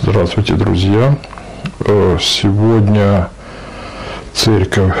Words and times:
Здравствуйте, 0.00 0.54
друзья. 0.54 1.18
Э, 1.80 2.18
сегодня 2.20 3.30
церковь 4.32 4.94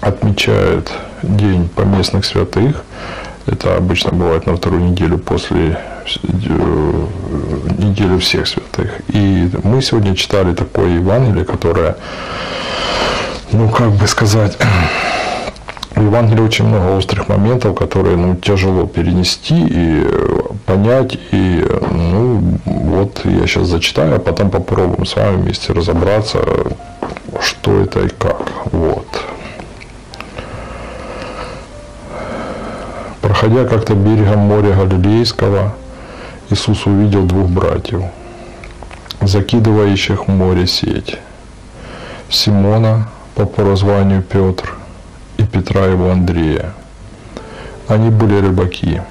отмечает 0.00 0.90
День 1.22 1.68
поместных 1.68 2.24
святых. 2.24 2.82
Это 3.46 3.76
обычно 3.76 4.12
бывает 4.12 4.46
на 4.46 4.56
вторую 4.56 4.84
неделю 4.84 5.18
после 5.18 5.78
э, 6.22 7.06
недели 7.76 8.18
всех 8.18 8.48
святых. 8.48 9.02
И 9.08 9.50
мы 9.62 9.82
сегодня 9.82 10.16
читали 10.16 10.54
такое 10.54 10.94
Евангелие, 10.94 11.44
которое, 11.44 11.96
ну, 13.52 13.68
как 13.68 13.90
бы 13.90 14.06
сказать, 14.06 14.56
в 16.00 16.04
Евангелии 16.04 16.40
очень 16.40 16.66
много 16.66 16.96
острых 16.96 17.28
моментов, 17.28 17.76
которые 17.76 18.16
ну, 18.16 18.34
тяжело 18.34 18.86
перенести 18.86 19.66
и 19.68 20.06
понять. 20.64 21.18
И 21.30 21.66
ну, 21.90 22.42
вот 22.64 23.20
я 23.24 23.46
сейчас 23.46 23.68
зачитаю, 23.68 24.16
а 24.16 24.18
потом 24.18 24.50
попробуем 24.50 25.04
с 25.04 25.14
вами 25.14 25.42
вместе 25.42 25.72
разобраться, 25.72 26.38
что 27.40 27.80
это 27.82 28.00
и 28.00 28.08
как. 28.08 28.50
Вот. 28.72 29.06
Проходя 33.20 33.64
как-то 33.64 33.94
берегом 33.94 34.38
моря 34.40 34.74
Галилейского, 34.74 35.74
Иисус 36.48 36.86
увидел 36.86 37.24
двух 37.24 37.48
братьев, 37.48 38.02
закидывающих 39.20 40.26
в 40.26 40.30
море 40.30 40.66
сеть. 40.66 41.18
Симона 42.30 43.08
по 43.34 43.44
прозванию 43.44 44.22
Петр 44.22 44.79
и 45.50 45.56
Петра 45.56 45.86
его 45.86 46.10
Андрея. 46.10 46.72
Они 47.88 48.10
были 48.10 48.40
рыбаки. 48.40 49.02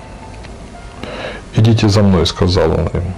«Идите 1.55 1.89
за 1.89 2.03
мной»,— 2.03 2.25
сказал 2.27 2.71
он 2.71 2.88
им, 2.88 3.13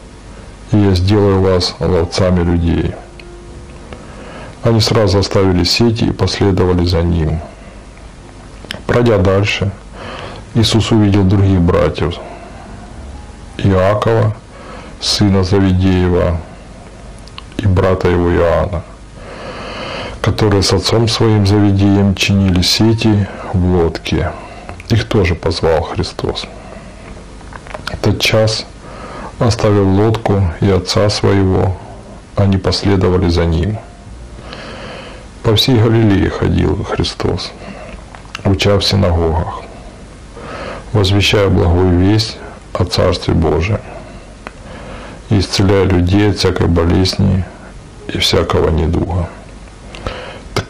—«и 0.72 0.78
я 0.78 0.94
сделаю 0.94 1.40
вас 1.40 1.74
ловцами 1.80 2.42
людей». 2.42 2.94
Они 4.62 4.80
сразу 4.80 5.18
оставили 5.18 5.64
сети 5.64 6.04
и 6.04 6.12
последовали 6.12 6.84
за 6.86 7.02
ним. 7.02 7.40
Пройдя 8.86 9.18
дальше, 9.18 9.70
Иисус 10.54 10.90
увидел 10.90 11.24
других 11.24 11.60
братьев. 11.60 12.14
Иакова, 13.58 14.34
сына 15.00 15.44
Завидеева, 15.44 16.40
и 17.58 17.66
брата 17.66 18.08
его 18.08 18.32
Иоанна– 18.34 18.82
которые 20.26 20.64
с 20.64 20.72
отцом 20.72 21.06
своим 21.06 21.46
заведением 21.46 22.16
чинили 22.16 22.60
сети 22.60 23.28
в 23.54 23.64
лодке. 23.64 24.32
Их 24.88 25.04
тоже 25.06 25.36
позвал 25.36 25.82
Христос. 25.82 26.46
Тот 28.02 28.20
час, 28.20 28.66
оставив 29.38 29.86
лодку 29.86 30.42
и 30.60 30.68
отца 30.68 31.08
своего, 31.10 31.76
они 32.34 32.56
последовали 32.56 33.28
за 33.28 33.44
ним. 33.44 33.78
По 35.44 35.54
всей 35.54 35.76
Галилее 35.76 36.28
ходил 36.28 36.82
Христос, 36.82 37.52
уча 38.44 38.80
в 38.80 38.84
синагогах, 38.84 39.62
возвещая 40.92 41.48
благую 41.48 42.00
весть 42.00 42.36
о 42.72 42.84
Царстве 42.84 43.32
Божьем, 43.32 43.78
исцеляя 45.30 45.84
людей 45.84 46.30
от 46.30 46.38
всякой 46.38 46.66
болезни 46.66 47.44
и 48.08 48.18
всякого 48.18 48.70
недуга 48.70 49.28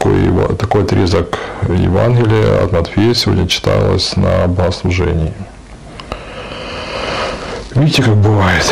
такой, 0.07 0.55
такой 0.55 0.83
отрезок 0.83 1.37
Евангелия 1.67 2.63
от 2.63 2.71
Матфея 2.71 3.13
сегодня 3.13 3.47
читалось 3.47 4.15
на 4.15 4.47
богослужении. 4.47 5.33
Видите, 7.75 8.03
как 8.03 8.15
бывает. 8.15 8.65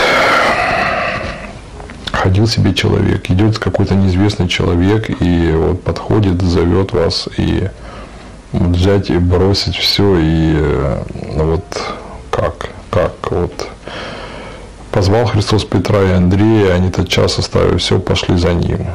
Ходил 2.11 2.47
себе 2.47 2.73
человек, 2.73 3.29
идет 3.29 3.59
какой-то 3.59 3.93
неизвестный 3.93 4.47
человек 4.47 5.09
и 5.21 5.51
вот 5.51 5.83
подходит, 5.83 6.41
зовет 6.41 6.91
вас 6.91 7.27
и 7.37 7.69
взять 8.51 9.09
и 9.09 9.17
бросить 9.17 9.75
все 9.75 10.17
и 10.17 10.53
ну 11.35 11.51
вот 11.51 11.83
как, 12.31 12.69
как 12.89 13.13
вот 13.29 13.67
позвал 14.91 15.25
Христос 15.25 15.65
Петра 15.65 16.01
и 16.01 16.13
Андрея, 16.13 16.73
они 16.73 16.89
тот 16.89 17.09
час 17.09 17.37
оставив 17.37 17.79
все, 17.81 17.99
пошли 17.99 18.37
за 18.37 18.53
ним 18.53 18.87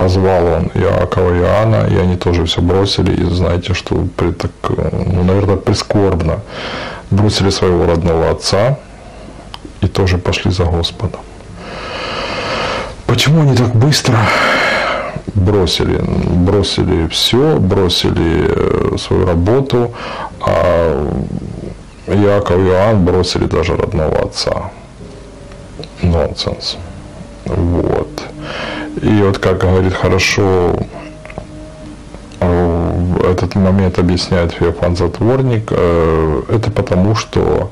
позвал 0.00 0.46
он 0.46 0.70
Иакова 0.74 1.34
и 1.34 1.40
Иоанна, 1.40 1.86
и 1.86 1.96
они 1.96 2.16
тоже 2.16 2.44
все 2.44 2.62
бросили, 2.62 3.12
и 3.12 3.24
знаете, 3.24 3.74
что 3.74 4.06
при, 4.16 4.30
так, 4.30 4.50
ну, 5.12 5.24
наверное, 5.24 5.56
прискорбно 5.56 6.40
бросили 7.10 7.50
своего 7.50 7.84
родного 7.84 8.30
отца 8.30 8.78
и 9.82 9.88
тоже 9.88 10.16
пошли 10.16 10.50
за 10.52 10.64
Господом. 10.64 11.20
Почему 13.06 13.42
они 13.42 13.54
так 13.54 13.74
быстро 13.74 14.16
бросили? 15.34 16.00
Бросили 16.46 17.06
все, 17.08 17.56
бросили 17.58 18.46
э, 18.48 18.96
свою 18.96 19.26
работу, 19.26 19.92
а 20.40 21.10
Иаков 22.06 22.56
и 22.56 22.68
Иоанн 22.68 23.04
бросили 23.04 23.44
даже 23.44 23.76
родного 23.76 24.18
отца. 24.22 24.70
Нонсенс. 26.00 26.78
Вот. 27.44 28.19
И 29.02 29.22
вот 29.22 29.38
как 29.38 29.58
говорит 29.58 29.94
хорошо 29.94 30.74
э, 32.40 33.30
этот 33.30 33.54
момент 33.54 33.98
объясняет 33.98 34.52
Феофан 34.52 34.94
Затворник, 34.94 35.68
э, 35.70 36.42
это 36.50 36.70
потому, 36.70 37.14
что 37.14 37.70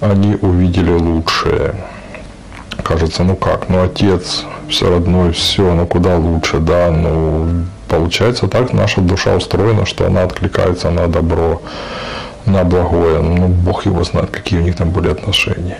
они 0.00 0.36
увидели 0.40 0.92
лучшее. 0.92 1.74
Кажется, 2.82 3.22
ну 3.22 3.36
как, 3.36 3.68
ну 3.68 3.82
отец, 3.82 4.44
все 4.68 4.88
родной, 4.88 5.32
все, 5.32 5.74
ну 5.74 5.86
куда 5.86 6.16
лучше, 6.16 6.58
да, 6.58 6.90
ну 6.90 7.66
получается 7.88 8.48
так, 8.48 8.72
наша 8.72 9.02
душа 9.02 9.34
устроена, 9.34 9.84
что 9.84 10.06
она 10.06 10.22
откликается 10.22 10.90
на 10.90 11.06
добро, 11.06 11.60
на 12.46 12.64
благое, 12.64 13.20
ну 13.20 13.48
Бог 13.48 13.84
его 13.84 14.04
знает, 14.04 14.30
какие 14.30 14.60
у 14.60 14.62
них 14.62 14.76
там 14.76 14.88
были 14.88 15.10
отношения. 15.10 15.78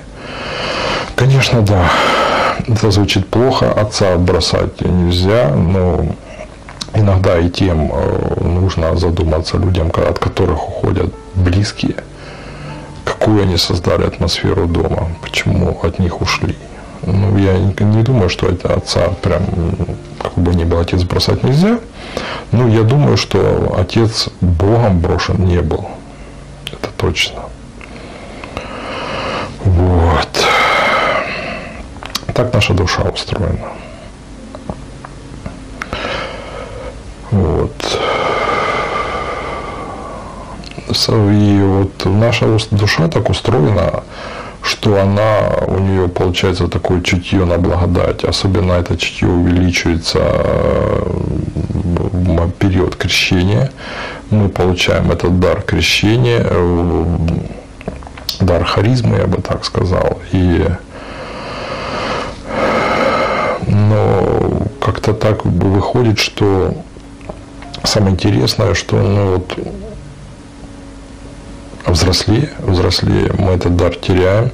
Конечно, 1.14 1.62
да, 1.62 1.90
это 2.68 2.90
звучит 2.90 3.28
плохо, 3.28 3.72
отца 3.72 4.16
бросать 4.16 4.80
нельзя, 4.80 5.54
но 5.54 6.06
иногда 6.94 7.38
и 7.38 7.48
тем 7.48 7.90
э, 7.92 8.40
нужно 8.44 8.96
задуматься 8.96 9.56
людям, 9.56 9.92
от 9.94 10.18
которых 10.18 10.68
уходят 10.68 11.12
близкие, 11.34 11.96
какую 13.04 13.42
они 13.42 13.56
создали 13.56 14.04
атмосферу 14.04 14.66
дома, 14.66 15.08
почему 15.22 15.78
от 15.82 15.98
них 15.98 16.20
ушли. 16.20 16.56
Ну, 17.02 17.38
я 17.38 17.56
не 17.58 18.02
думаю, 18.02 18.28
что 18.28 18.48
это 18.48 18.74
отца 18.74 19.08
прям, 19.22 19.42
как 20.20 20.34
бы 20.34 20.54
ни 20.54 20.64
был 20.64 20.80
отец, 20.80 21.02
бросать 21.04 21.44
нельзя. 21.44 21.78
Но 22.50 22.66
я 22.66 22.82
думаю, 22.82 23.16
что 23.16 23.76
отец 23.78 24.28
Богом 24.40 25.00
брошен 25.00 25.44
не 25.44 25.60
был. 25.60 25.86
Это 26.72 26.88
точно. 26.96 27.42
Вот 29.64 30.35
так 32.36 32.52
наша 32.52 32.74
душа 32.74 33.02
устроена. 33.02 33.68
Вот. 37.30 37.72
И 41.08 41.60
вот 41.62 42.04
наша 42.04 42.46
душа 42.70 43.08
так 43.08 43.30
устроена, 43.30 44.02
что 44.62 45.00
она, 45.00 45.48
у 45.66 45.78
нее 45.78 46.08
получается 46.08 46.68
такое 46.68 47.00
чутье 47.00 47.46
на 47.46 47.56
благодать. 47.56 48.24
Особенно 48.24 48.74
это 48.74 48.98
чутье 48.98 49.28
увеличивается 49.28 50.18
в 51.72 52.50
период 52.50 52.96
крещения. 52.96 53.70
Мы 54.30 54.50
получаем 54.50 55.10
этот 55.10 55.40
дар 55.40 55.62
крещения, 55.62 56.44
дар 58.40 58.64
харизмы, 58.64 59.16
я 59.16 59.26
бы 59.26 59.40
так 59.40 59.64
сказал. 59.64 60.18
И 60.32 60.66
но 63.88 64.62
как-то 64.80 65.14
так 65.14 65.44
выходит, 65.44 66.18
что 66.18 66.74
самое 67.84 68.12
интересное, 68.12 68.74
что 68.74 68.96
ну, 68.96 69.32
вот, 69.36 69.58
взрослее, 71.86 72.50
взрослее 72.58 73.32
мы 73.38 73.52
этот 73.52 73.76
дар 73.76 73.94
теряем, 73.94 74.50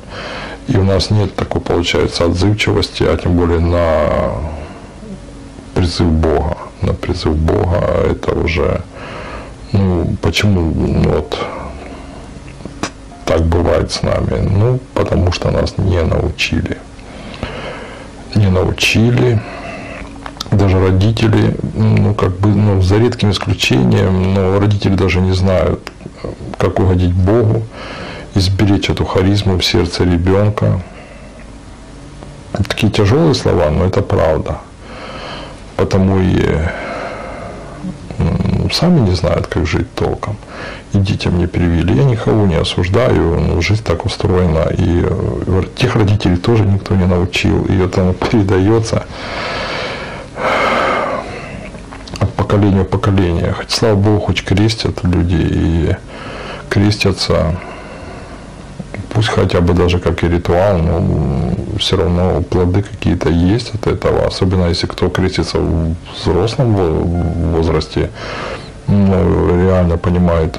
и 0.68 0.76
у 0.76 0.84
нас 0.84 1.10
нет 1.10 1.34
такой, 1.34 1.60
получается, 1.60 2.24
отзывчивости, 2.24 3.02
а 3.02 3.16
тем 3.16 3.36
более 3.36 3.60
на 3.60 4.32
призыв 5.74 6.08
Бога. 6.08 6.56
На 6.82 6.94
призыв 6.94 7.36
Бога 7.36 7.78
это 8.10 8.32
уже, 8.32 8.82
ну, 9.72 10.16
почему 10.20 10.72
ну, 10.74 11.10
вот 11.10 11.38
так 13.24 13.42
бывает 13.42 13.92
с 13.92 14.02
нами? 14.02 14.48
Ну, 14.48 14.80
потому 14.94 15.32
что 15.32 15.50
нас 15.50 15.78
не 15.78 16.02
научили 16.02 16.78
не 18.34 18.48
научили. 18.48 19.40
Даже 20.50 20.78
родители, 20.78 21.56
ну, 21.74 22.14
как 22.14 22.38
бы, 22.38 22.48
ну, 22.48 22.82
за 22.82 22.98
редким 22.98 23.30
исключением, 23.30 24.34
но 24.34 24.60
родители 24.60 24.94
даже 24.94 25.20
не 25.20 25.32
знают, 25.32 25.90
как 26.58 26.78
угодить 26.78 27.14
Богу, 27.14 27.62
изберечь 28.34 28.90
эту 28.90 29.04
харизму 29.04 29.58
в 29.58 29.64
сердце 29.64 30.04
ребенка. 30.04 30.82
такие 32.68 32.92
тяжелые 32.92 33.34
слова, 33.34 33.70
но 33.70 33.86
это 33.86 34.02
правда. 34.02 34.58
Потому 35.76 36.20
и 36.20 36.58
сами 38.72 39.00
не 39.00 39.14
знают, 39.14 39.46
как 39.46 39.66
жить 39.66 39.92
толком. 39.94 40.36
И 40.92 40.98
детям 40.98 41.38
не 41.38 41.46
привили. 41.46 41.94
Я 41.94 42.04
никого 42.04 42.46
не 42.46 42.56
осуждаю, 42.56 43.40
но 43.40 43.60
жизнь 43.60 43.82
так 43.84 44.04
устроена. 44.04 44.68
И 44.70 45.04
э, 45.04 45.62
тех 45.76 45.96
родителей 45.96 46.36
тоже 46.36 46.64
никто 46.64 46.94
не 46.94 47.06
научил. 47.06 47.64
И 47.64 47.78
это 47.78 48.12
передается 48.12 49.06
от 52.18 52.32
поколения 52.34 52.82
в 52.82 52.88
поколение. 52.88 53.52
Хоть, 53.52 53.70
слава 53.70 53.96
Богу, 53.96 54.20
хоть 54.20 54.44
крестят 54.44 55.02
люди 55.04 55.38
и 55.38 55.96
крестятся 56.68 57.56
пусть 59.12 59.28
хотя 59.28 59.60
бы 59.60 59.74
даже 59.74 59.98
как 59.98 60.24
и 60.24 60.28
ритуал, 60.28 60.78
но 60.78 61.54
все 61.78 61.96
равно 61.96 62.42
плоды 62.42 62.82
какие-то 62.82 63.28
есть 63.28 63.74
от 63.74 63.86
этого, 63.86 64.26
особенно 64.26 64.68
если 64.68 64.86
кто 64.86 65.08
крестится 65.08 65.58
в 65.58 65.94
взрослом 66.16 66.74
возрасте, 67.52 68.10
ну, 68.86 69.64
реально 69.64 69.98
понимает, 69.98 70.58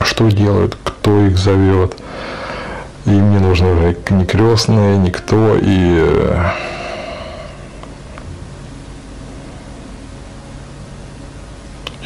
что 0.00 0.28
делают, 0.30 0.76
кто 0.82 1.26
их 1.26 1.38
зовет. 1.38 1.96
Им 3.06 3.32
не 3.32 3.38
нужны 3.38 3.72
уже 3.74 3.96
ни 4.10 4.24
крестные, 4.24 4.96
никто, 4.98 5.56
и 5.60 6.14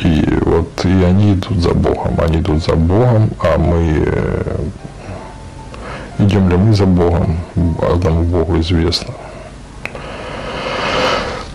и 0.03 0.39
вот 0.43 0.85
и 0.85 1.05
они 1.05 1.35
идут 1.35 1.59
за 1.59 1.71
Богом, 1.71 2.19
они 2.21 2.39
идут 2.39 2.65
за 2.65 2.75
Богом, 2.75 3.31
а 3.41 3.59
мы 3.59 4.28
идем 6.19 6.49
ли 6.49 6.57
мы 6.57 6.75
за 6.75 6.87
Богом, 6.87 7.39
одному 7.81 8.23
Богу 8.25 8.59
известно. 8.61 9.15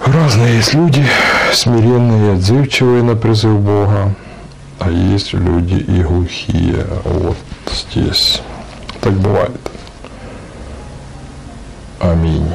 Разные 0.05 0.57
есть 0.57 0.73
люди, 0.73 1.05
смиренные 1.53 2.33
отзывчивые 2.33 3.03
на 3.03 3.15
призыв 3.15 3.59
Бога, 3.59 4.13
а 4.79 4.89
есть 4.91 5.33
люди 5.33 5.75
и 5.75 6.03
глухие. 6.03 6.85
Вот 7.05 7.37
здесь. 7.71 8.41
Так 9.01 9.13
бывает. 9.13 9.59
Аминь. 11.99 12.47